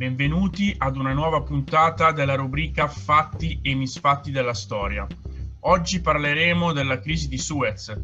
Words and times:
Benvenuti 0.00 0.74
ad 0.78 0.96
una 0.96 1.12
nuova 1.12 1.42
puntata 1.42 2.10
della 2.10 2.34
rubrica 2.34 2.88
Fatti 2.88 3.58
e 3.60 3.74
misfatti 3.74 4.30
della 4.30 4.54
storia. 4.54 5.06
Oggi 5.64 6.00
parleremo 6.00 6.72
della 6.72 6.98
crisi 6.98 7.28
di 7.28 7.36
Suez, 7.36 7.94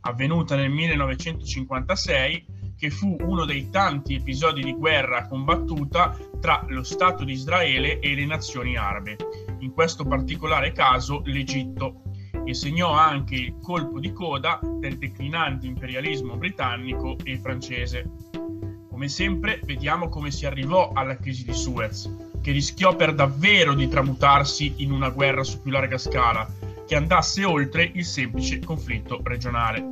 avvenuta 0.00 0.56
nel 0.56 0.70
1956, 0.70 2.46
che 2.74 2.88
fu 2.88 3.18
uno 3.20 3.44
dei 3.44 3.68
tanti 3.68 4.14
episodi 4.14 4.62
di 4.62 4.72
guerra 4.72 5.28
combattuta 5.28 6.16
tra 6.40 6.64
lo 6.68 6.82
Stato 6.84 7.22
di 7.22 7.32
Israele 7.32 7.98
e 7.98 8.14
le 8.14 8.24
nazioni 8.24 8.78
arabe, 8.78 9.18
in 9.58 9.72
questo 9.72 10.06
particolare 10.06 10.72
caso 10.72 11.20
l'Egitto, 11.26 12.00
e 12.46 12.54
segnò 12.54 12.92
anche 12.92 13.34
il 13.34 13.58
colpo 13.60 14.00
di 14.00 14.10
coda 14.14 14.58
del 14.80 14.96
declinante 14.96 15.66
imperialismo 15.66 16.34
britannico 16.38 17.18
e 17.22 17.36
francese. 17.36 18.31
Come 18.92 19.08
sempre, 19.08 19.58
vediamo 19.64 20.10
come 20.10 20.30
si 20.30 20.44
arrivò 20.44 20.92
alla 20.92 21.16
crisi 21.16 21.44
di 21.44 21.54
Suez, 21.54 22.14
che 22.42 22.52
rischiò 22.52 22.94
per 22.94 23.14
davvero 23.14 23.72
di 23.72 23.88
tramutarsi 23.88 24.74
in 24.76 24.92
una 24.92 25.08
guerra 25.08 25.42
su 25.42 25.62
più 25.62 25.70
larga 25.70 25.96
scala, 25.96 26.46
che 26.86 26.94
andasse 26.94 27.42
oltre 27.46 27.90
il 27.94 28.04
semplice 28.04 28.58
conflitto 28.58 29.22
regionale. 29.24 29.82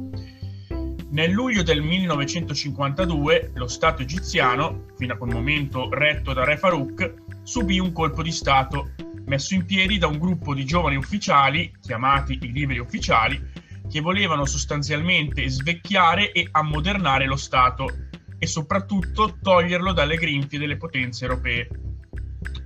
Nel 1.12 1.30
luglio 1.30 1.62
del 1.62 1.80
1952 1.80 3.52
lo 3.54 3.68
Stato 3.68 4.02
egiziano, 4.02 4.84
fino 4.98 5.14
a 5.14 5.16
quel 5.16 5.32
momento 5.32 5.88
retto 5.90 6.34
da 6.34 6.44
Re 6.44 6.58
Farouk, 6.58 7.14
subì 7.42 7.78
un 7.78 7.92
colpo 7.92 8.22
di 8.22 8.32
Stato 8.32 8.90
messo 9.24 9.54
in 9.54 9.64
piedi 9.64 9.96
da 9.96 10.08
un 10.08 10.18
gruppo 10.18 10.52
di 10.52 10.66
giovani 10.66 10.96
ufficiali, 10.96 11.72
chiamati 11.80 12.38
i 12.42 12.52
liberi 12.52 12.80
ufficiali, 12.80 13.42
che 13.90 14.00
volevano 14.00 14.44
sostanzialmente 14.44 15.48
svecchiare 15.48 16.32
e 16.32 16.46
ammodernare 16.50 17.24
lo 17.24 17.36
Stato 17.36 18.08
e 18.40 18.46
soprattutto 18.46 19.36
toglierlo 19.40 19.92
dalle 19.92 20.16
grinfie 20.16 20.58
delle 20.58 20.78
potenze 20.78 21.26
europee. 21.26 21.68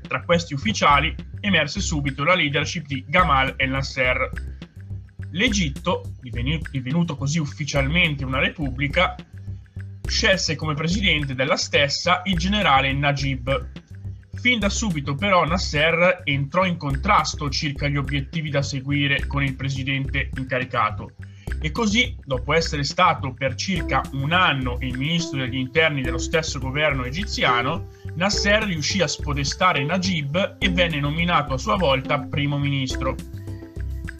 Tra 0.06 0.22
questi 0.22 0.54
ufficiali 0.54 1.12
emerse 1.40 1.80
subito 1.80 2.22
la 2.22 2.36
leadership 2.36 2.86
di 2.86 3.04
Gamal 3.08 3.54
el 3.56 3.70
Nasser. 3.70 4.30
L'Egitto, 5.32 6.12
divenuto 6.20 7.16
così 7.16 7.40
ufficialmente 7.40 8.24
una 8.24 8.38
repubblica, 8.38 9.16
scelse 10.06 10.54
come 10.54 10.74
presidente 10.74 11.34
della 11.34 11.56
stessa 11.56 12.22
il 12.24 12.38
generale 12.38 12.92
Najib. 12.92 13.70
Fin 14.34 14.60
da 14.60 14.68
subito 14.68 15.16
però 15.16 15.44
Nasser 15.44 16.20
entrò 16.22 16.64
in 16.64 16.76
contrasto 16.76 17.50
circa 17.50 17.88
gli 17.88 17.96
obiettivi 17.96 18.48
da 18.48 18.62
seguire 18.62 19.26
con 19.26 19.42
il 19.42 19.56
presidente 19.56 20.30
incaricato 20.36 21.14
e 21.64 21.70
così, 21.70 22.14
dopo 22.22 22.52
essere 22.52 22.84
stato 22.84 23.32
per 23.32 23.54
circa 23.54 24.02
un 24.12 24.32
anno 24.32 24.76
il 24.80 24.98
ministro 24.98 25.38
degli 25.38 25.56
interni 25.56 26.02
dello 26.02 26.18
stesso 26.18 26.58
governo 26.58 27.04
egiziano, 27.04 27.86
Nasser 28.16 28.64
riuscì 28.64 29.00
a 29.00 29.06
spodestare 29.06 29.82
Najib 29.82 30.56
e 30.58 30.68
venne 30.68 31.00
nominato 31.00 31.54
a 31.54 31.58
sua 31.58 31.76
volta 31.76 32.20
primo 32.20 32.58
ministro. 32.58 33.14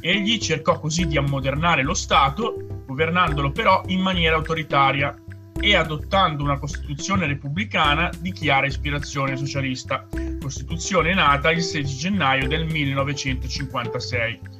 Egli 0.00 0.38
cercò 0.38 0.80
così 0.80 1.06
di 1.06 1.18
ammodernare 1.18 1.82
lo 1.82 1.92
Stato, 1.92 2.82
governandolo 2.86 3.52
però 3.52 3.82
in 3.88 4.00
maniera 4.00 4.36
autoritaria 4.36 5.14
e 5.60 5.76
adottando 5.76 6.42
una 6.44 6.58
Costituzione 6.58 7.26
repubblicana 7.26 8.10
di 8.20 8.32
chiara 8.32 8.64
ispirazione 8.64 9.36
socialista, 9.36 10.08
Costituzione 10.40 11.12
nata 11.12 11.50
il 11.50 11.60
16 11.60 11.94
gennaio 11.94 12.48
del 12.48 12.64
1956. 12.64 14.53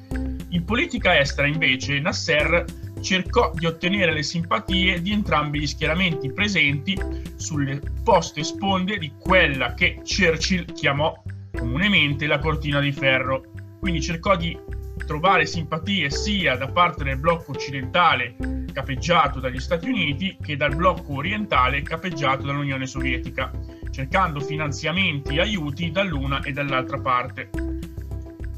In 0.55 0.63
politica 0.63 1.19
estera, 1.19 1.47
invece, 1.47 1.99
Nasser 1.99 2.63
cercò 3.01 3.51
di 3.53 3.65
ottenere 3.65 4.13
le 4.13 4.23
simpatie 4.23 5.01
di 5.01 5.11
entrambi 5.11 5.59
gli 5.59 5.67
schieramenti 5.67 6.31
presenti 6.31 6.97
sulle 7.35 7.81
poste 8.01 8.41
sponde 8.41 8.97
di 8.97 9.11
quella 9.19 9.73
che 9.73 9.95
Churchill 9.97 10.71
chiamò 10.71 11.13
comunemente 11.51 12.25
la 12.25 12.39
cortina 12.39 12.79
di 12.79 12.93
ferro. 12.93 13.43
Quindi 13.81 13.99
cercò 14.01 14.37
di 14.37 14.57
trovare 15.05 15.45
simpatie 15.45 16.09
sia 16.09 16.55
da 16.55 16.69
parte 16.69 17.03
del 17.03 17.17
blocco 17.17 17.51
occidentale 17.51 18.35
capeggiato 18.71 19.41
dagli 19.41 19.59
Stati 19.59 19.89
Uniti 19.89 20.37
che 20.41 20.55
dal 20.55 20.73
blocco 20.73 21.15
orientale 21.15 21.81
capeggiato 21.81 22.45
dall'Unione 22.45 22.85
Sovietica, 22.85 23.51
cercando 23.91 24.39
finanziamenti 24.39 25.35
e 25.35 25.41
aiuti 25.41 25.91
dall'una 25.91 26.41
e 26.43 26.53
dall'altra 26.53 26.97
parte. 26.97 27.49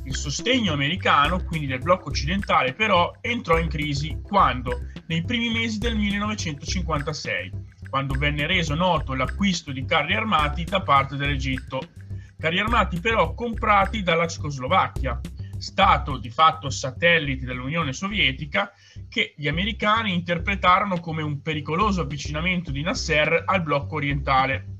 Il 0.07 0.15
sostegno 0.15 0.71
americano, 0.71 1.43
quindi 1.43 1.67
del 1.67 1.81
blocco 1.81 2.07
occidentale, 2.07 2.73
però 2.73 3.13
entrò 3.19 3.59
in 3.59 3.67
crisi 3.67 4.21
quando, 4.23 4.87
nei 5.07 5.21
primi 5.21 5.49
mesi 5.49 5.79
del 5.79 5.97
1956, 5.97 7.51
quando 7.89 8.13
venne 8.17 8.47
reso 8.47 8.73
noto 8.73 9.13
l'acquisto 9.15 9.73
di 9.73 9.83
carri 9.83 10.15
armati 10.15 10.63
da 10.63 10.81
parte 10.81 11.17
dell'Egitto. 11.17 11.89
Carri 12.39 12.57
armati 12.57 13.01
però 13.01 13.33
comprati 13.33 14.01
dalla 14.01 14.27
Cecoslovacchia, 14.27 15.19
stato 15.57 16.17
di 16.17 16.29
fatto 16.29 16.69
satellite 16.69 17.45
dell'Unione 17.45 17.91
Sovietica, 17.91 18.71
che 19.09 19.33
gli 19.35 19.49
americani 19.49 20.13
interpretarono 20.13 21.01
come 21.01 21.21
un 21.21 21.41
pericoloso 21.41 21.99
avvicinamento 21.99 22.71
di 22.71 22.81
Nasser 22.81 23.43
al 23.45 23.61
blocco 23.61 23.95
orientale. 23.95 24.77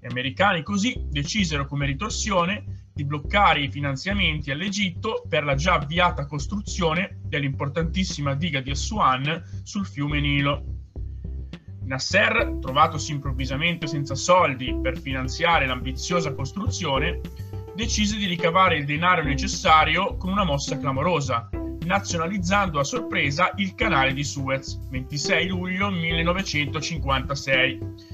Gli 0.00 0.06
americani 0.06 0.62
così 0.62 1.04
decisero 1.10 1.66
come 1.66 1.84
ritorsione 1.84 2.73
di 2.94 3.04
bloccare 3.04 3.60
i 3.60 3.70
finanziamenti 3.70 4.52
all'Egitto 4.52 5.24
per 5.28 5.44
la 5.44 5.56
già 5.56 5.74
avviata 5.74 6.26
costruzione 6.26 7.18
dell'importantissima 7.24 8.34
diga 8.34 8.60
di 8.60 8.70
Assuan 8.70 9.42
sul 9.64 9.84
fiume 9.84 10.20
Nilo. 10.20 10.64
Nasser, 11.86 12.58
trovatosi 12.60 13.12
improvvisamente 13.12 13.88
senza 13.88 14.14
soldi 14.14 14.78
per 14.80 14.98
finanziare 14.98 15.66
l'ambiziosa 15.66 16.32
costruzione, 16.32 17.20
decise 17.74 18.16
di 18.16 18.26
ricavare 18.26 18.76
il 18.76 18.84
denaro 18.84 19.24
necessario 19.24 20.16
con 20.16 20.30
una 20.30 20.44
mossa 20.44 20.78
clamorosa, 20.78 21.50
nazionalizzando 21.84 22.78
a 22.78 22.84
sorpresa 22.84 23.52
il 23.56 23.74
canale 23.74 24.14
di 24.14 24.24
Suez, 24.24 24.78
26 24.88 25.48
luglio 25.48 25.90
1956 25.90 28.13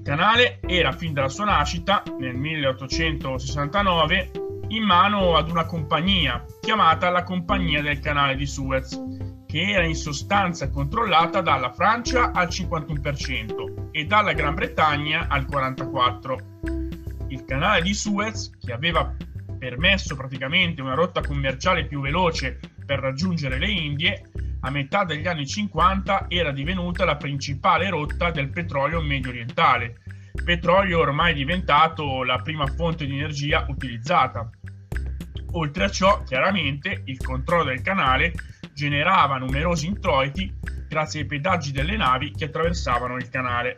il 0.00 0.06
canale 0.06 0.60
era 0.62 0.92
fin 0.92 1.12
dalla 1.12 1.28
sua 1.28 1.44
nascita, 1.44 2.02
nel 2.18 2.34
1869, 2.34 4.30
in 4.68 4.82
mano 4.82 5.36
ad 5.36 5.50
una 5.50 5.66
compagnia 5.66 6.42
chiamata 6.58 7.10
la 7.10 7.22
Compagnia 7.22 7.82
del 7.82 8.00
Canale 8.00 8.34
di 8.34 8.46
Suez, 8.46 8.98
che 9.46 9.60
era 9.60 9.84
in 9.84 9.94
sostanza 9.94 10.70
controllata 10.70 11.42
dalla 11.42 11.70
Francia 11.70 12.30
al 12.32 12.48
51% 12.48 13.90
e 13.90 14.06
dalla 14.06 14.32
Gran 14.32 14.54
Bretagna 14.54 15.26
al 15.28 15.44
44%. 15.44 17.28
Il 17.28 17.44
canale 17.44 17.82
di 17.82 17.92
Suez, 17.92 18.50
che 18.58 18.72
aveva 18.72 19.14
permesso 19.58 20.16
praticamente 20.16 20.80
una 20.80 20.94
rotta 20.94 21.20
commerciale 21.20 21.84
più 21.84 22.00
veloce 22.00 22.58
per 22.86 23.00
raggiungere 23.00 23.58
le 23.58 23.68
Indie, 23.68 24.22
a 24.60 24.70
metà 24.70 25.04
degli 25.04 25.26
anni 25.26 25.46
50 25.46 26.26
era 26.28 26.52
divenuta 26.52 27.04
la 27.04 27.16
principale 27.16 27.88
rotta 27.88 28.30
del 28.30 28.50
petrolio 28.50 29.00
medio 29.00 29.30
orientale, 29.30 30.00
petrolio 30.44 31.00
ormai 31.00 31.34
diventato 31.34 32.22
la 32.24 32.38
prima 32.38 32.66
fonte 32.66 33.06
di 33.06 33.16
energia 33.16 33.64
utilizzata. 33.68 34.48
Oltre 35.52 35.84
a 35.84 35.90
ciò, 35.90 36.22
chiaramente, 36.22 37.02
il 37.06 37.18
controllo 37.18 37.64
del 37.64 37.82
canale 37.82 38.32
generava 38.74 39.38
numerosi 39.38 39.86
introiti 39.86 40.52
grazie 40.88 41.20
ai 41.20 41.26
pedaggi 41.26 41.72
delle 41.72 41.96
navi 41.96 42.30
che 42.32 42.46
attraversavano 42.46 43.16
il 43.16 43.28
canale. 43.28 43.76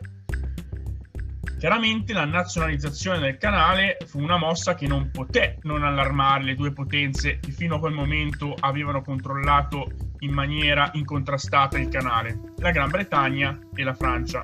Chiaramente 1.57 2.11
la 2.11 2.25
nazionalizzazione 2.25 3.19
del 3.19 3.37
canale 3.37 3.97
fu 4.05 4.21
una 4.21 4.37
mossa 4.37 4.75
che 4.75 4.85
non 4.85 5.11
poté 5.11 5.59
non 5.61 5.83
allarmare 5.83 6.43
le 6.43 6.55
due 6.55 6.73
potenze 6.73 7.39
che 7.39 7.51
fino 7.51 7.75
a 7.75 7.79
quel 7.79 7.93
momento 7.93 8.53
avevano 8.59 9.01
controllato 9.01 9.89
in 10.23 10.31
maniera 10.31 10.89
incontrastata 10.93 11.77
il 11.77 11.89
canale, 11.89 12.39
la 12.57 12.71
Gran 12.71 12.89
Bretagna 12.89 13.57
e 13.75 13.83
la 13.83 13.93
Francia. 13.93 14.43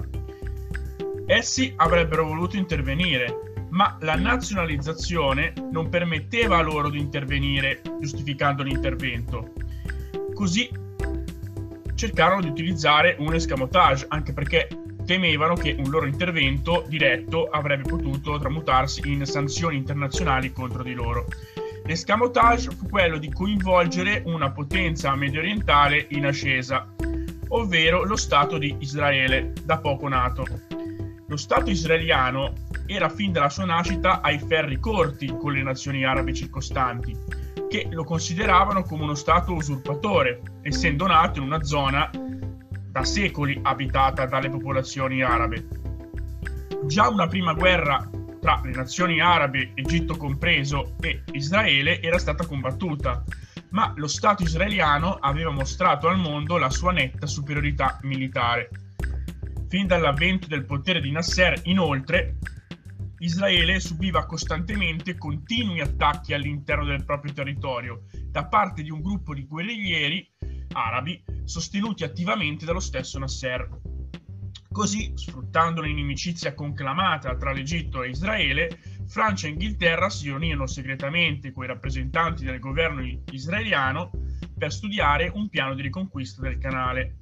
Essi 1.26 1.74
avrebbero 1.76 2.26
voluto 2.26 2.58
intervenire, 2.58 3.68
ma 3.70 3.98
la 4.02 4.16
nazionalizzazione 4.16 5.54
non 5.72 5.90
permetteva 5.90 6.62
loro 6.62 6.90
di 6.90 7.00
intervenire 7.00 7.82
giustificando 8.00 8.64
l'intervento. 8.64 9.54
Così 10.34 10.70
cercarono 11.96 12.42
di 12.42 12.48
utilizzare 12.48 13.16
un 13.20 13.34
escamotage, 13.34 14.06
anche 14.10 14.34
perché 14.34 14.68
temevano 15.06 15.56
che 15.56 15.76
un 15.78 15.90
loro 15.90 16.06
intervento 16.06 16.86
diretto 16.88 17.48
avrebbe 17.50 17.90
potuto 17.90 18.38
tramutarsi 18.38 19.02
in 19.06 19.26
sanzioni 19.26 19.76
internazionali 19.76 20.52
contro 20.52 20.84
di 20.84 20.94
loro. 20.94 21.26
L'escamotage 21.90 22.70
fu 22.70 22.88
quello 22.88 23.18
di 23.18 23.32
coinvolgere 23.32 24.22
una 24.28 24.52
potenza 24.52 25.16
medio 25.16 25.40
orientale 25.40 26.06
in 26.12 26.28
ascesa, 26.28 26.88
ovvero 27.48 28.04
lo 28.04 28.16
Stato 28.16 28.60
di 28.60 28.76
Israele, 28.78 29.54
da 29.64 29.80
poco 29.80 30.08
nato. 30.08 30.46
Lo 31.26 31.36
Stato 31.36 31.72
israeliano 31.72 32.54
era 32.86 33.10
fin 33.10 33.32
dalla 33.32 33.50
sua 33.50 33.66
nascita 33.66 34.22
ai 34.22 34.38
ferri 34.38 34.80
corti 34.80 35.36
con 35.36 35.54
le 35.54 35.64
nazioni 35.64 36.06
arabe 36.06 36.32
circostanti, 36.32 37.18
che 37.68 37.88
lo 37.90 38.04
consideravano 38.04 38.84
come 38.84 39.02
uno 39.02 39.16
Stato 39.16 39.54
usurpatore, 39.54 40.42
essendo 40.62 41.08
nato 41.08 41.40
in 41.40 41.46
una 41.46 41.64
zona 41.64 42.08
da 42.14 43.04
secoli 43.04 43.60
abitata 43.64 44.28
dalle 44.28 44.52
popolazioni 44.52 45.24
arabe. 45.24 45.68
Già 46.86 47.10
una 47.10 47.26
prima 47.26 47.54
guerra 47.56 48.08
tra 48.40 48.62
le 48.64 48.72
nazioni 48.72 49.20
arabe, 49.22 49.72
Egitto 49.76 50.18
compreso, 50.18 50.96
e 51.02 51.24
Israele 51.32 52.02
era 52.02 52.18
stata 52.18 52.46
combattuta, 52.46 53.24
ma 53.72 53.94
lo 53.96 54.08
Stato 54.08 54.44
israeliano 54.44 55.16
aveva 55.16 55.52
mostrato 55.52 56.08
al 56.08 56.18
mondo 56.18 56.58
la 56.58 56.70
sua 56.70 56.92
netta 56.92 57.28
superiorità 57.28 58.00
militare. 58.04 58.70
Fin 59.68 59.86
dall'avvento 59.86 60.48
del 60.48 60.66
potere 60.66 61.00
di 61.02 61.12
Nasser, 61.12 61.60
inoltre, 61.64 62.38
Israele 63.20 63.80
subiva 63.80 64.26
costantemente 64.26 65.18
continui 65.18 65.82
attacchi 65.82 66.34
all'interno 66.34 66.86
del 66.86 67.04
proprio 67.04 67.34
territorio 67.34 68.04
da 68.26 68.46
parte 68.46 68.82
di 68.82 68.90
un 68.90 69.02
gruppo 69.02 69.34
di 69.34 69.46
guerriglieri 69.46 70.28
arabi 70.72 71.22
sostenuti 71.44 72.04
attivamente 72.04 72.66
dallo 72.66 72.80
stesso 72.80 73.20
Nasser. 73.20 73.68
Così, 74.72 75.12
sfruttando 75.16 75.82
l'inimicizia 75.82 76.54
conclamata 76.54 77.36
tra 77.36 77.52
l'Egitto 77.52 78.04
e 78.04 78.10
Israele, 78.10 78.80
Francia 79.08 79.48
e 79.48 79.50
Inghilterra 79.50 80.10
si 80.10 80.26
riunirono 80.26 80.68
segretamente 80.68 81.52
con 81.52 81.64
i 81.64 81.68
rappresentanti 81.68 82.46
del 82.46 82.60
governo 82.60 83.02
israeliano 83.32 84.12
per 84.56 84.72
studiare 84.72 85.32
un 85.34 85.50
piano 85.50 85.74
di 85.74 85.82
riconquista 85.82 86.42
del 86.42 86.60
canale. 86.60 87.16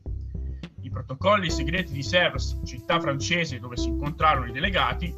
I 0.81 0.89
protocolli 0.89 1.49
segreti 1.49 1.94
di 1.94 2.03
Sèvres, 2.03 2.59
città 2.65 2.99
francese 2.99 3.59
dove 3.59 3.77
si 3.77 3.88
incontrarono 3.88 4.47
i 4.47 4.51
delegati, 4.51 5.15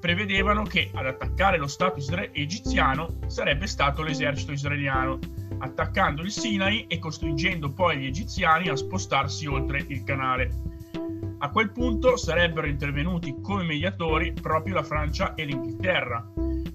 prevedevano 0.00 0.64
che 0.64 0.90
ad 0.92 1.06
attaccare 1.06 1.58
lo 1.58 1.68
Stato 1.68 1.98
isra- 1.98 2.32
egiziano 2.32 3.18
sarebbe 3.28 3.68
stato 3.68 4.02
l'esercito 4.02 4.50
israeliano, 4.50 5.18
attaccando 5.58 6.22
il 6.22 6.30
Sinai 6.32 6.86
e 6.88 6.98
costringendo 6.98 7.72
poi 7.72 7.98
gli 7.98 8.06
egiziani 8.06 8.68
a 8.68 8.76
spostarsi 8.76 9.46
oltre 9.46 9.84
il 9.86 10.02
canale. 10.02 10.67
A 11.40 11.50
quel 11.50 11.70
punto 11.70 12.16
sarebbero 12.16 12.66
intervenuti 12.66 13.36
come 13.40 13.62
mediatori 13.62 14.32
proprio 14.32 14.74
la 14.74 14.82
Francia 14.82 15.34
e 15.34 15.44
l'Inghilterra, 15.44 16.28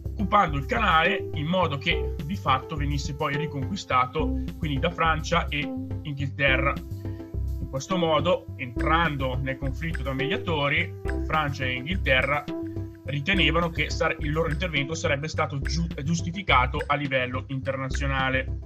occupando 0.06 0.58
il 0.58 0.66
canale 0.66 1.30
in 1.34 1.48
modo 1.48 1.78
che 1.78 2.16
di 2.24 2.38
fatto 2.38 2.78
venisse 2.78 3.14
poi 3.14 3.36
riconquistato 3.36 4.42
quindi 4.58 4.80
da 4.80 4.90
Francia 4.90 5.48
e 5.50 5.60
Inghilterra. 6.04 6.74
In 6.78 7.68
questo 7.70 7.98
modo, 7.98 8.46
entrando 8.56 9.38
nel 9.42 9.58
conflitto 9.58 10.02
da 10.02 10.14
mediatori, 10.14 10.94
Francia 11.26 11.66
e 11.66 11.74
Inghilterra 11.74 12.46
ritenevano 13.06 13.70
che 13.70 13.90
il 14.20 14.32
loro 14.32 14.50
intervento 14.50 14.94
sarebbe 14.94 15.28
stato 15.28 15.60
giustificato 15.60 16.82
a 16.86 16.96
livello 16.96 17.44
internazionale. 17.48 18.60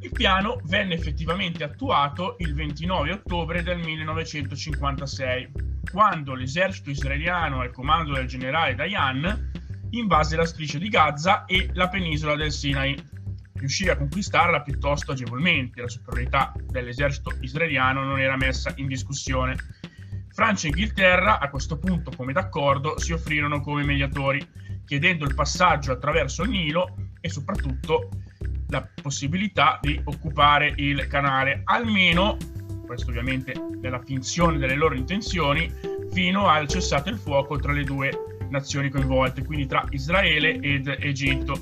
Il 0.00 0.12
piano 0.12 0.60
venne 0.64 0.94
effettivamente 0.94 1.64
attuato 1.64 2.36
il 2.38 2.54
29 2.54 3.12
ottobre 3.12 3.62
del 3.62 3.78
1956, 3.78 5.50
quando 5.90 6.34
l'esercito 6.34 6.90
israeliano 6.90 7.60
al 7.60 7.72
comando 7.72 8.12
del 8.12 8.26
generale 8.26 8.74
Dayan 8.74 9.50
invase 9.90 10.36
la 10.36 10.44
striscia 10.44 10.78
di 10.78 10.88
Gaza 10.88 11.44
e 11.46 11.70
la 11.72 11.88
penisola 11.88 12.36
del 12.36 12.52
Sinai. 12.52 12.96
Riuscì 13.54 13.88
a 13.88 13.96
conquistarla 13.96 14.60
piuttosto 14.60 15.12
agevolmente, 15.12 15.80
la 15.80 15.88
superiorità 15.88 16.52
dell'esercito 16.66 17.34
israeliano 17.40 18.04
non 18.04 18.20
era 18.20 18.36
messa 18.36 18.72
in 18.76 18.86
discussione. 18.86 19.56
Francia 20.28 20.66
e 20.66 20.70
Inghilterra, 20.70 21.38
a 21.38 21.48
questo 21.48 21.78
punto, 21.78 22.10
come 22.14 22.34
d'accordo, 22.34 22.98
si 22.98 23.12
offrirono 23.12 23.62
come 23.62 23.82
mediatori, 23.82 24.46
chiedendo 24.84 25.24
il 25.24 25.34
passaggio 25.34 25.92
attraverso 25.92 26.42
il 26.42 26.50
Nilo 26.50 26.94
e 27.20 27.30
soprattutto 27.30 28.10
la 28.68 28.86
possibilità 29.00 29.78
di 29.80 30.00
occupare 30.04 30.72
il 30.76 31.06
canale, 31.06 31.62
almeno, 31.64 32.36
questo 32.84 33.10
ovviamente 33.10 33.54
nella 33.80 34.00
finzione 34.00 34.58
delle 34.58 34.74
loro 34.74 34.94
intenzioni, 34.94 35.72
fino 36.12 36.46
al 36.46 36.66
cessate 36.66 37.10
il 37.10 37.18
fuoco 37.18 37.58
tra 37.58 37.72
le 37.72 37.84
due 37.84 38.10
nazioni 38.48 38.88
coinvolte, 38.90 39.44
quindi 39.44 39.66
tra 39.66 39.84
Israele 39.90 40.58
ed 40.60 40.88
Egitto. 40.88 41.58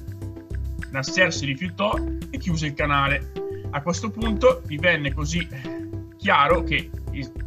Nasser 0.91 1.33
si 1.33 1.45
rifiutò 1.47 1.95
e 2.31 2.39
chiuse 2.39 2.67
il 2.67 2.75
canale. 2.75 3.33
A 3.71 3.83
questo 3.83 4.11
punto 4.11 4.63
divenne 4.65 5.13
così 5.13 5.47
chiaro 6.17 6.63
che 6.63 6.91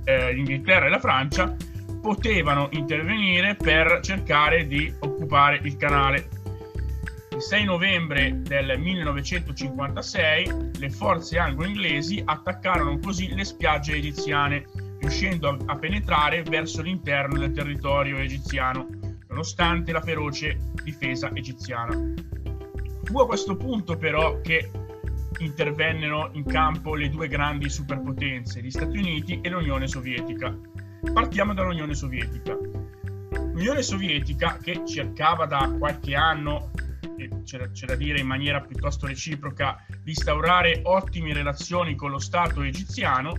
eh, 0.04 0.34
l'Inghilterra 0.34 0.88
e 0.88 0.90
la 0.90 1.00
Francia 1.00 1.56
potevano 2.02 2.68
intervenire 2.72 3.56
per 3.56 4.00
cercare 4.02 4.68
di 4.68 4.94
occupare 5.00 5.60
il 5.64 5.78
canale 5.78 6.28
il 7.38 7.44
6 7.44 7.66
novembre 7.66 8.42
del 8.42 8.80
1956 8.80 10.72
le 10.80 10.90
forze 10.90 11.38
anglo-inglesi 11.38 12.20
attaccarono 12.26 12.98
così 12.98 13.32
le 13.36 13.46
spiagge 13.46 13.94
egiziane, 13.94 14.66
riuscendo 14.98 15.56
a, 15.68 15.78
penetrare 15.78 16.42
verso 16.42 16.82
l'interno 16.82 17.38
del 17.38 17.52
territorio 17.52 18.18
egiziano, 18.18 18.88
nonostante 19.28 19.92
la 19.92 20.02
feroce 20.02 20.58
difesa 20.84 21.30
egiziana. 21.32 21.96
Fu 23.04 23.20
a 23.20 23.28
questo 23.28 23.56
punto 23.56 23.98
però 23.98 24.42
che 24.42 24.72
intervennero 25.38 26.32
in 26.34 26.44
campo 26.44 26.96
le 26.96 27.08
due 27.12 27.28
grandi 27.28 27.70
superpotenze, 27.70 28.64
gli 28.64 28.72
Stati 28.72 28.98
Uniti 28.98 29.42
e 29.42 29.50
l'Unione 29.50 29.88
Sovietica. 29.88 30.58
Partiamo 31.14 31.54
dall'Unione 31.54 31.94
Sovietica. 31.94 32.58
L'Unione 33.54 33.84
Sovietica, 33.84 34.58
che 34.60 34.82
cercava 34.88 35.46
da 35.46 35.72
qualche 35.78 36.16
anno 36.16 36.72
c'è, 37.44 37.72
c'è 37.72 37.86
da 37.86 37.96
dire 37.96 38.20
in 38.20 38.28
maniera 38.28 38.62
piuttosto 38.62 39.08
reciproca, 39.08 39.86
di 40.04 40.12
instaurare 40.12 40.82
ottime 40.84 41.34
relazioni 41.34 41.96
con 41.96 42.12
lo 42.12 42.20
Stato 42.20 42.62
egiziano, 42.62 43.36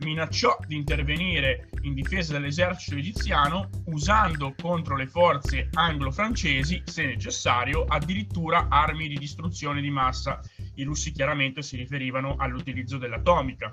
minacciò 0.00 0.58
di 0.66 0.76
intervenire 0.76 1.68
in 1.82 1.94
difesa 1.94 2.32
dell'esercito 2.32 2.96
egiziano 2.96 3.68
usando 3.86 4.54
contro 4.60 4.96
le 4.96 5.06
forze 5.06 5.68
anglo-francesi, 5.72 6.82
se 6.84 7.06
necessario, 7.06 7.84
addirittura 7.84 8.68
armi 8.68 9.08
di 9.08 9.18
distruzione 9.18 9.80
di 9.80 9.90
massa. 9.90 10.40
I 10.74 10.84
russi 10.84 11.12
chiaramente 11.12 11.62
si 11.62 11.76
riferivano 11.76 12.36
all'utilizzo 12.38 12.96
dell'atomica. 12.98 13.70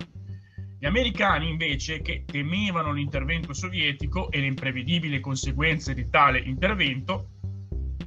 Gli 0.80 0.86
americani 0.86 1.50
invece, 1.50 2.02
che 2.02 2.24
temevano 2.26 2.92
l'intervento 2.92 3.54
sovietico 3.54 4.30
e 4.30 4.40
le 4.40 4.46
imprevedibili 4.46 5.20
conseguenze 5.20 5.96
di 5.96 6.08
tale 6.10 6.40
intervento, 6.40 7.37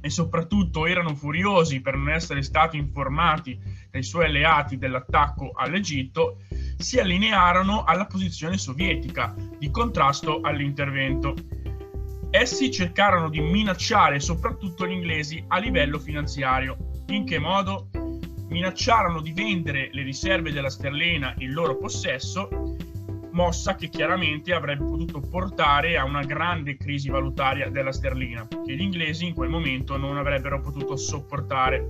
e 0.01 0.09
soprattutto 0.09 0.85
erano 0.85 1.15
furiosi 1.15 1.79
per 1.79 1.95
non 1.95 2.09
essere 2.09 2.41
stati 2.41 2.77
informati 2.77 3.57
dai 3.89 4.03
suoi 4.03 4.25
alleati 4.25 4.77
dell'attacco 4.77 5.51
all'Egitto, 5.53 6.41
si 6.77 6.99
allinearono 6.99 7.83
alla 7.83 8.05
posizione 8.05 8.57
sovietica 8.57 9.33
di 9.57 9.69
contrasto 9.69 10.41
all'intervento. 10.41 11.35
Essi 12.31 12.71
cercarono 12.71 13.29
di 13.29 13.39
minacciare 13.39 14.19
soprattutto 14.19 14.87
gli 14.87 14.91
inglesi 14.91 15.43
a 15.47 15.59
livello 15.59 15.99
finanziario. 15.99 17.03
In 17.07 17.25
che 17.25 17.39
modo? 17.39 17.89
Minacciarono 18.49 19.21
di 19.21 19.31
vendere 19.31 19.89
le 19.91 20.01
riserve 20.01 20.51
della 20.51 20.69
sterlina 20.69 21.33
in 21.37 21.51
loro 21.51 21.77
possesso 21.77 22.49
mossa 23.31 23.75
che 23.75 23.89
chiaramente 23.89 24.53
avrebbe 24.53 24.83
potuto 24.83 25.19
portare 25.19 25.97
a 25.97 26.05
una 26.05 26.23
grande 26.23 26.77
crisi 26.77 27.09
valutaria 27.09 27.69
della 27.69 27.91
sterlina, 27.91 28.47
che 28.47 28.75
gli 28.75 28.81
inglesi 28.81 29.27
in 29.27 29.33
quel 29.33 29.49
momento 29.49 29.97
non 29.97 30.17
avrebbero 30.17 30.59
potuto 30.61 30.95
sopportare. 30.95 31.89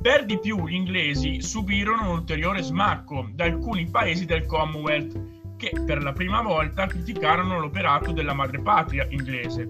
Per 0.00 0.24
di 0.24 0.38
più 0.38 0.66
gli 0.66 0.74
inglesi 0.74 1.42
subirono 1.42 2.02
un 2.02 2.18
ulteriore 2.18 2.62
smacco 2.62 3.28
da 3.32 3.44
alcuni 3.44 3.88
paesi 3.88 4.24
del 4.24 4.46
Commonwealth 4.46 5.40
che 5.56 5.72
per 5.86 6.02
la 6.02 6.12
prima 6.12 6.42
volta 6.42 6.86
criticarono 6.86 7.60
l'operato 7.60 8.10
della 8.10 8.32
madrepatria 8.32 9.06
inglese, 9.10 9.68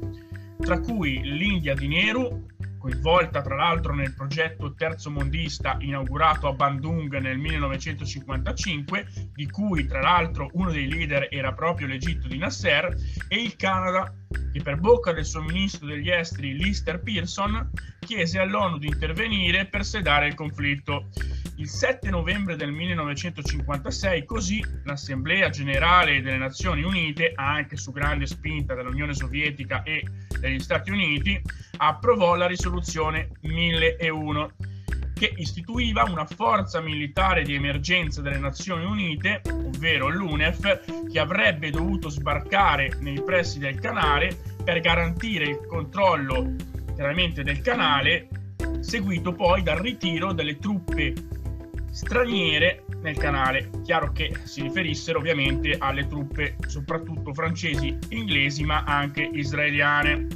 tra 0.58 0.80
cui 0.80 1.20
l'India 1.22 1.74
di 1.74 1.86
Nehru, 1.86 2.46
coinvolta 2.82 3.42
tra 3.42 3.54
l'altro 3.54 3.94
nel 3.94 4.12
progetto 4.12 4.74
terzomondista 4.74 5.76
inaugurato 5.78 6.48
a 6.48 6.52
Bandung 6.52 7.16
nel 7.18 7.38
1955, 7.38 9.06
di 9.32 9.48
cui 9.48 9.86
tra 9.86 10.00
l'altro 10.00 10.50
uno 10.54 10.72
dei 10.72 10.88
leader 10.88 11.28
era 11.30 11.52
proprio 11.52 11.86
l'Egitto 11.86 12.26
di 12.26 12.38
Nasser, 12.38 12.92
e 13.28 13.40
il 13.40 13.54
Canada, 13.54 14.12
che 14.52 14.62
per 14.62 14.78
bocca 14.78 15.12
del 15.12 15.24
suo 15.24 15.42
ministro 15.42 15.86
degli 15.86 16.10
esteri 16.10 16.56
Lister 16.56 17.00
Pearson 17.00 17.70
chiese 18.00 18.38
all'ONU 18.38 18.78
di 18.78 18.88
intervenire 18.88 19.66
per 19.66 19.84
sedare 19.84 20.26
il 20.26 20.34
conflitto. 20.34 21.08
Il 21.56 21.68
7 21.68 22.10
novembre 22.10 22.56
del 22.56 22.72
1956, 22.72 24.24
così, 24.24 24.64
l'Assemblea 24.84 25.48
generale 25.50 26.20
delle 26.20 26.38
Nazioni 26.38 26.82
Unite, 26.82 27.32
anche 27.34 27.76
su 27.76 27.92
grande 27.92 28.26
spinta 28.26 28.74
dell'Unione 28.74 29.14
Sovietica 29.14 29.82
e 29.82 30.04
degli 30.40 30.58
Stati 30.58 30.90
Uniti, 30.90 31.40
approvò 31.76 32.34
la 32.34 32.46
risoluzione 32.46 33.28
1001 33.42 34.52
che 35.22 35.34
istituiva 35.36 36.02
una 36.02 36.26
forza 36.26 36.80
militare 36.80 37.44
di 37.44 37.54
emergenza 37.54 38.20
delle 38.20 38.40
Nazioni 38.40 38.84
Unite, 38.84 39.40
ovvero 39.46 40.08
l'UNEF, 40.08 41.06
che 41.08 41.20
avrebbe 41.20 41.70
dovuto 41.70 42.08
sbarcare 42.08 42.96
nei 42.98 43.22
pressi 43.22 43.60
del 43.60 43.78
canale 43.78 44.36
per 44.64 44.80
garantire 44.80 45.44
il 45.44 45.64
controllo 45.68 46.56
chiaramente 46.96 47.44
del 47.44 47.60
canale, 47.60 48.30
seguito 48.80 49.32
poi 49.32 49.62
dal 49.62 49.78
ritiro 49.78 50.32
delle 50.32 50.58
truppe 50.58 51.14
straniere 51.92 52.82
nel 53.00 53.16
canale. 53.16 53.70
Chiaro 53.84 54.10
che 54.10 54.34
si 54.42 54.62
riferissero 54.62 55.20
ovviamente 55.20 55.76
alle 55.78 56.08
truppe 56.08 56.56
soprattutto 56.66 57.32
francesi, 57.32 57.96
inglesi, 58.08 58.64
ma 58.64 58.82
anche 58.82 59.22
israeliane. 59.32 60.26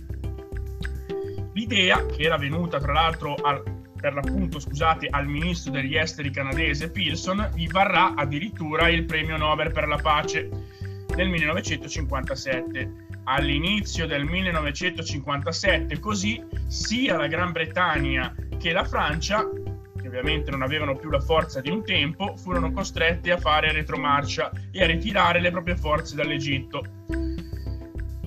L'idea, 1.54 2.06
che 2.06 2.22
era 2.22 2.36
venuta 2.36 2.78
tra 2.78 2.92
l'altro 2.92 3.34
al, 3.34 3.75
per 3.96 4.14
l'appunto 4.14 4.60
scusate, 4.60 5.08
al 5.10 5.26
ministro 5.26 5.72
degli 5.72 5.96
esteri 5.96 6.30
canadese 6.30 6.90
Pearson, 6.90 7.50
gli 7.54 7.68
varrà 7.68 8.14
addirittura 8.14 8.88
il 8.88 9.04
premio 9.04 9.36
Nobel 9.36 9.72
per 9.72 9.88
la 9.88 9.96
pace 9.96 10.48
nel 11.16 11.28
1957 11.28 13.04
all'inizio 13.24 14.06
del 14.06 14.24
1957, 14.24 15.98
così 15.98 16.42
sia 16.66 17.16
la 17.16 17.26
Gran 17.26 17.52
Bretagna 17.52 18.34
che 18.58 18.72
la 18.72 18.84
Francia, 18.84 19.48
che 20.00 20.06
ovviamente 20.06 20.50
non 20.50 20.62
avevano 20.62 20.96
più 20.96 21.10
la 21.10 21.20
forza 21.20 21.60
di 21.60 21.70
un 21.70 21.84
tempo, 21.84 22.36
furono 22.36 22.70
costrette 22.72 23.32
a 23.32 23.38
fare 23.38 23.72
retromarcia 23.72 24.52
e 24.70 24.82
a 24.82 24.86
ritirare 24.86 25.40
le 25.40 25.50
proprie 25.50 25.76
forze 25.76 26.14
dall'Egitto. 26.14 26.84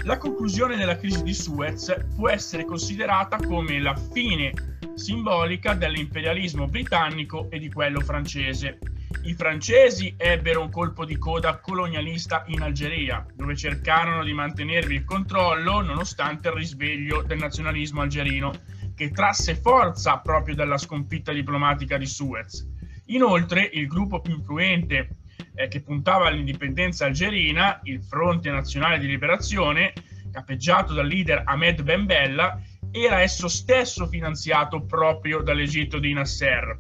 La 0.04 0.18
conclusione 0.18 0.76
della 0.76 0.98
crisi 0.98 1.24
di 1.24 1.34
Suez 1.34 1.94
può 2.16 2.30
essere 2.30 2.66
considerata 2.66 3.38
come 3.38 3.80
la 3.80 3.96
fine 3.96 4.78
simbolica 5.00 5.74
dell'imperialismo 5.74 6.68
britannico 6.68 7.50
e 7.50 7.58
di 7.58 7.72
quello 7.72 8.02
francese 8.02 8.78
i 9.24 9.34
francesi 9.34 10.14
ebbero 10.16 10.62
un 10.62 10.70
colpo 10.70 11.04
di 11.04 11.18
coda 11.18 11.58
colonialista 11.58 12.44
in 12.48 12.62
Algeria, 12.62 13.26
dove 13.34 13.56
cercarono 13.56 14.24
di 14.24 14.34
mantenervi 14.34 14.96
il 14.96 15.04
controllo 15.04 15.82
nonostante 15.82 16.48
il 16.48 16.54
risveglio 16.54 17.24
del 17.24 17.38
nazionalismo 17.38 18.02
algerino, 18.02 18.52
che 18.96 19.12
trasse 19.12 19.56
forza 19.56 20.20
proprio 20.20 20.56
dalla 20.56 20.78
sconfitta 20.78 21.34
diplomatica 21.34 21.98
di 21.98 22.06
Suez. 22.06 22.66
Inoltre, 23.08 23.70
il 23.74 23.88
gruppo 23.88 24.22
più 24.22 24.36
influente 24.36 25.18
eh, 25.56 25.68
che 25.68 25.82
puntava 25.82 26.28
all'indipendenza 26.28 27.06
algerina, 27.06 27.80
il 27.84 28.02
Fronte 28.02 28.50
Nazionale 28.52 29.00
di 29.00 29.08
Liberazione, 29.08 29.94
capeggiato 30.32 30.94
dal 30.94 31.08
leader 31.08 31.42
Ahmed 31.46 31.82
Ben 31.82 32.06
Bella, 32.06 32.62
era 32.92 33.22
esso 33.22 33.48
stesso 33.48 34.08
finanziato 34.08 34.84
proprio 34.86 35.42
dall'Egitto 35.42 36.00
di 36.00 36.14
Nasser 36.14 36.78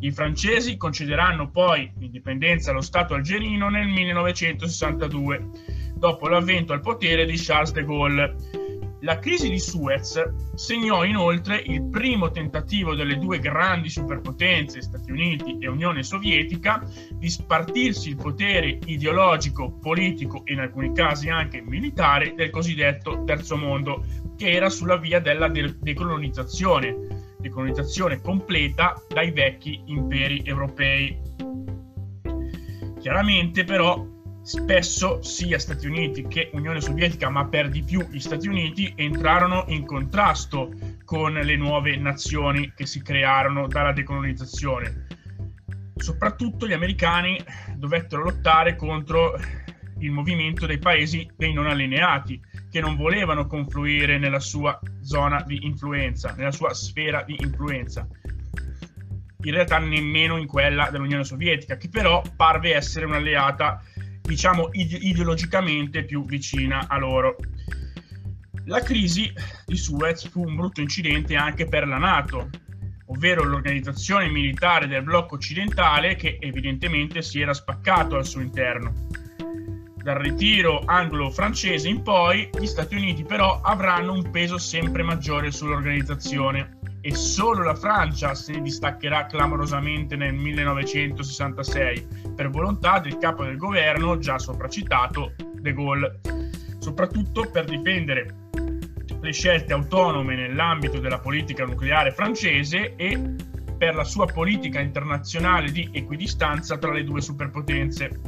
i 0.00 0.10
francesi 0.10 0.76
concederanno 0.76 1.50
poi 1.50 1.90
l'indipendenza 1.98 2.70
allo 2.70 2.82
Stato 2.82 3.14
algerino 3.14 3.70
nel 3.70 3.86
1962, 3.86 5.48
dopo 5.94 6.28
l'avvento 6.28 6.74
al 6.74 6.82
potere 6.82 7.24
di 7.24 7.36
Charles 7.38 7.72
de 7.72 7.82
Gaulle. 7.82 8.36
La 9.00 9.18
crisi 9.18 9.50
di 9.50 9.58
Suez 9.58 10.22
segnò 10.54 11.04
inoltre 11.04 11.62
il 11.66 11.84
primo 11.84 12.30
tentativo 12.30 12.94
delle 12.94 13.18
due 13.18 13.38
grandi 13.38 13.90
superpotenze, 13.90 14.80
Stati 14.80 15.10
Uniti 15.10 15.58
e 15.60 15.68
Unione 15.68 16.02
Sovietica, 16.02 16.82
di 17.12 17.28
spartirsi 17.28 18.08
il 18.08 18.16
potere 18.16 18.78
ideologico, 18.86 19.78
politico 19.78 20.42
e 20.44 20.54
in 20.54 20.60
alcuni 20.60 20.94
casi 20.94 21.28
anche 21.28 21.60
militare 21.60 22.34
del 22.34 22.50
cosiddetto 22.50 23.22
Terzo 23.24 23.56
Mondo, 23.56 24.02
che 24.36 24.50
era 24.50 24.70
sulla 24.70 24.96
via 24.96 25.20
della 25.20 25.48
decolonizzazione 25.48 27.24
decolonizzazione 27.38 28.20
completa 28.20 29.00
dai 29.08 29.30
vecchi 29.30 29.80
imperi 29.86 30.42
europei. 30.44 31.16
Chiaramente 33.00 33.62
però 33.62 34.04
spesso 34.46 35.22
sia 35.22 35.58
Stati 35.58 35.88
Uniti 35.88 36.24
che 36.28 36.50
Unione 36.52 36.80
Sovietica, 36.80 37.28
ma 37.28 37.48
per 37.48 37.68
di 37.68 37.82
più 37.82 38.06
gli 38.08 38.20
Stati 38.20 38.46
Uniti, 38.46 38.92
entrarono 38.94 39.64
in 39.68 39.84
contrasto 39.84 40.72
con 41.04 41.32
le 41.32 41.56
nuove 41.56 41.96
nazioni 41.96 42.72
che 42.72 42.86
si 42.86 43.02
crearono 43.02 43.66
dalla 43.66 43.92
decolonizzazione. 43.92 45.06
Soprattutto 45.96 46.68
gli 46.68 46.72
americani 46.72 47.36
dovettero 47.74 48.22
lottare 48.22 48.76
contro 48.76 49.36
il 49.98 50.12
movimento 50.12 50.64
dei 50.66 50.78
paesi 50.78 51.28
dei 51.36 51.52
non 51.52 51.66
allineati, 51.66 52.40
che 52.70 52.80
non 52.80 52.94
volevano 52.94 53.46
confluire 53.46 54.16
nella 54.16 54.38
sua 54.38 54.78
zona 55.00 55.42
di 55.42 55.66
influenza, 55.66 56.34
nella 56.36 56.52
sua 56.52 56.72
sfera 56.72 57.22
di 57.22 57.34
influenza. 57.40 58.06
In 59.42 59.52
realtà 59.52 59.78
nemmeno 59.78 60.36
in 60.36 60.46
quella 60.46 60.88
dell'Unione 60.90 61.24
Sovietica, 61.24 61.76
che 61.76 61.88
però 61.88 62.22
parve 62.36 62.74
essere 62.74 63.06
un'alleata, 63.06 63.82
diciamo, 64.26 64.68
ide- 64.72 64.98
ideologicamente 64.98 66.04
più 66.04 66.24
vicina 66.24 66.86
a 66.88 66.98
loro. 66.98 67.36
La 68.66 68.80
crisi 68.80 69.32
di 69.64 69.76
Suez 69.76 70.28
fu 70.28 70.44
un 70.44 70.56
brutto 70.56 70.80
incidente 70.80 71.36
anche 71.36 71.66
per 71.66 71.86
la 71.86 71.98
Nato, 71.98 72.50
ovvero 73.06 73.44
l'organizzazione 73.44 74.28
militare 74.28 74.88
del 74.88 75.04
blocco 75.04 75.36
occidentale 75.36 76.16
che 76.16 76.38
evidentemente 76.40 77.22
si 77.22 77.40
era 77.40 77.54
spaccato 77.54 78.16
al 78.16 78.26
suo 78.26 78.40
interno 78.40 78.92
dal 80.06 80.18
ritiro 80.18 80.84
anglo-francese 80.84 81.88
in 81.88 82.00
poi, 82.02 82.48
gli 82.56 82.66
Stati 82.66 82.94
Uniti 82.94 83.24
però 83.24 83.60
avranno 83.60 84.12
un 84.12 84.30
peso 84.30 84.56
sempre 84.56 85.02
maggiore 85.02 85.50
sull'organizzazione 85.50 86.75
e 87.06 87.14
solo 87.14 87.62
la 87.62 87.76
Francia 87.76 88.32
ne 88.48 88.62
distaccherà 88.62 89.26
clamorosamente 89.26 90.16
nel 90.16 90.34
1966 90.34 92.32
per 92.34 92.50
volontà 92.50 92.98
del 92.98 93.16
capo 93.18 93.44
del 93.44 93.56
governo 93.56 94.18
già 94.18 94.40
sopracitato 94.40 95.34
De 95.54 95.72
Gaulle, 95.72 96.18
soprattutto 96.80 97.48
per 97.48 97.64
difendere 97.64 98.48
le 99.20 99.32
scelte 99.32 99.72
autonome 99.72 100.34
nell'ambito 100.34 100.98
della 100.98 101.20
politica 101.20 101.64
nucleare 101.64 102.10
francese 102.10 102.96
e 102.96 103.36
per 103.78 103.94
la 103.94 104.02
sua 104.02 104.26
politica 104.26 104.80
internazionale 104.80 105.70
di 105.70 105.88
equidistanza 105.92 106.76
tra 106.76 106.92
le 106.92 107.04
due 107.04 107.20
superpotenze. 107.20 108.20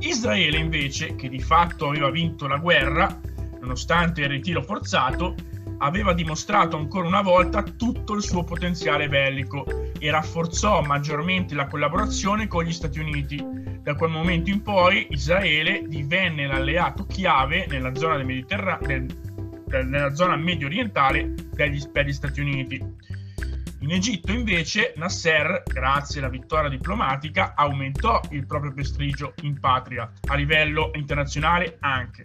Israele 0.00 0.58
invece, 0.58 1.14
che 1.14 1.28
di 1.28 1.40
fatto 1.40 1.90
aveva 1.90 2.10
vinto 2.10 2.48
la 2.48 2.56
guerra, 2.56 3.20
nonostante 3.60 4.22
il 4.22 4.30
ritiro 4.30 4.64
forzato, 4.64 5.36
aveva 5.82 6.12
dimostrato 6.12 6.76
ancora 6.76 7.06
una 7.06 7.22
volta 7.22 7.62
tutto 7.62 8.14
il 8.14 8.22
suo 8.22 8.44
potenziale 8.44 9.08
bellico 9.08 9.64
e 9.98 10.10
rafforzò 10.10 10.82
maggiormente 10.82 11.54
la 11.54 11.66
collaborazione 11.66 12.46
con 12.46 12.64
gli 12.64 12.72
Stati 12.72 12.98
Uniti. 13.00 13.44
Da 13.82 13.94
quel 13.94 14.10
momento 14.10 14.50
in 14.50 14.62
poi 14.62 15.08
Israele 15.10 15.82
divenne 15.86 16.46
l'alleato 16.46 17.04
chiave 17.06 17.66
nella 17.68 17.94
zona, 17.94 18.16
del 18.16 18.26
Mediterra- 18.26 18.78
del, 18.80 19.06
nella 19.66 20.14
zona 20.14 20.36
medio 20.36 20.68
orientale 20.68 21.34
degli, 21.52 21.84
per 21.88 22.06
gli 22.06 22.12
Stati 22.12 22.40
Uniti. 22.40 23.00
In 23.80 23.90
Egitto 23.90 24.30
invece 24.30 24.92
Nasser, 24.96 25.64
grazie 25.66 26.20
alla 26.20 26.28
vittoria 26.28 26.70
diplomatica, 26.70 27.54
aumentò 27.56 28.20
il 28.30 28.46
proprio 28.46 28.72
prestigio 28.72 29.34
in 29.42 29.58
patria, 29.58 30.08
a 30.28 30.34
livello 30.36 30.92
internazionale 30.94 31.78
anche, 31.80 32.22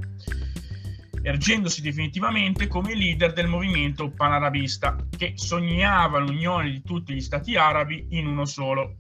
ergendosi 1.28 1.82
definitivamente 1.82 2.68
come 2.68 2.96
leader 2.96 3.34
del 3.34 3.48
movimento 3.48 4.10
panarabista, 4.10 4.96
che 5.10 5.34
sognava 5.36 6.20
l'unione 6.20 6.72
di 6.72 6.82
tutti 6.82 7.14
gli 7.14 7.20
stati 7.20 7.58
arabi 7.58 8.08
in 8.12 8.28
uno 8.28 8.46
solo. 8.46 9.00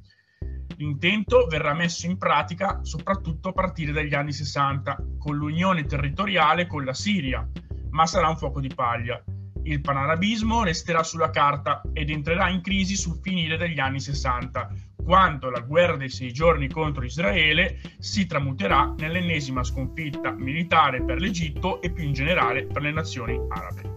L'intento 0.76 1.48
verrà 1.48 1.74
messo 1.74 2.06
in 2.06 2.18
pratica 2.18 2.80
soprattutto 2.84 3.50
a 3.50 3.54
partire 3.54 3.94
dagli 3.94 4.14
anni 4.14 4.34
60, 4.34 4.98
con 5.18 5.38
l'unione 5.38 5.86
territoriale 5.86 6.68
con 6.68 6.84
la 6.84 6.94
Siria, 6.94 7.50
ma 7.92 8.06
sarà 8.06 8.28
un 8.28 8.36
fuoco 8.36 8.60
di 8.60 8.74
paglia 8.76 9.24
il 9.68 9.82
panarabismo 9.82 10.64
resterà 10.64 11.04
sulla 11.04 11.30
carta 11.30 11.82
ed 11.92 12.10
entrerà 12.10 12.50
in 12.50 12.62
crisi 12.62 12.96
sul 12.96 13.20
finire 13.22 13.58
degli 13.58 13.80
anni 13.80 14.00
60, 14.00 14.70
quando 15.08 15.50
la 15.50 15.62
guerra 15.62 15.96
dei 15.96 16.10
sei 16.10 16.34
giorni 16.34 16.68
contro 16.68 17.06
Israele 17.06 17.80
si 17.98 18.26
tramuterà 18.26 18.94
nell'ennesima 18.98 19.64
sconfitta 19.64 20.32
militare 20.32 21.02
per 21.02 21.22
l'Egitto 21.22 21.82
e 21.82 21.94
più 21.94 22.04
in 22.04 22.12
generale 22.12 22.66
per 22.66 22.82
le 22.82 22.92
nazioni 22.92 23.40
arabe. 23.48 23.97